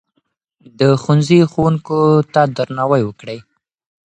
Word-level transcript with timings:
د 0.79 0.81
ښوونځي 1.01 1.39
ښوونکو 1.51 1.99
ته 2.33 2.41
درناوی 2.57 3.01
وکړئ. 3.05 3.39